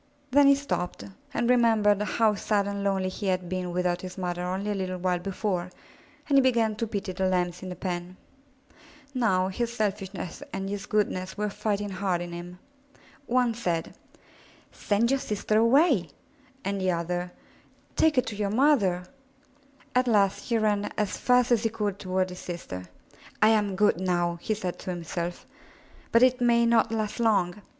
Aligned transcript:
Then 0.31 0.47
he 0.47 0.55
stopped 0.55 1.03
and 1.31 1.47
remembered 1.47 2.01
how 2.01 2.33
sad 2.33 2.67
and 2.67 2.83
lonely 2.83 3.09
he 3.09 3.27
had 3.27 3.47
been 3.47 3.71
without 3.71 4.01
his 4.01 4.17
mother 4.17 4.41
only 4.41 4.71
a 4.71 4.73
little 4.73 4.97
while 4.97 5.19
before, 5.19 5.69
and 6.27 6.39
he 6.39 6.41
began 6.41 6.75
to 6.77 6.87
pity 6.87 7.11
the 7.11 7.27
Lambs 7.29 7.61
in 7.61 7.69
the 7.69 7.75
pen. 7.75 8.17
Now 9.13 9.49
his 9.49 9.71
selfishness 9.71 10.41
and 10.51 10.67
his 10.71 10.87
goodness 10.87 11.37
were 11.37 11.51
fighting 11.51 11.91
hard 11.91 12.19
in 12.19 12.31
him. 12.31 12.57
One 13.27 13.53
said, 13.53 13.93
*'Send 14.71 15.11
your 15.11 15.19
sister 15.19 15.59
away," 15.59 16.09
and 16.65 16.81
the 16.81 16.89
other, 16.89 17.31
*Take 17.95 18.15
her 18.15 18.23
to 18.23 18.35
your 18.35 18.49
mother/* 18.49 19.03
At 19.93 20.07
last 20.07 20.45
he 20.45 20.57
ran 20.57 20.85
as 20.97 21.15
fast 21.15 21.51
as 21.51 21.61
he 21.61 21.69
could 21.69 21.99
toward 21.99 22.29
his 22.31 22.39
sister. 22.39 22.85
"I 23.39 23.49
am 23.49 23.75
good 23.75 23.99
now," 24.01 24.39
he 24.41 24.55
said 24.55 24.79
to 24.79 24.89
himself, 24.89 25.45
*'but 26.11 26.23
it 26.23 26.41
may 26.41 26.65
not 26.65 26.91
last 26.91 27.19
long. 27.19 27.61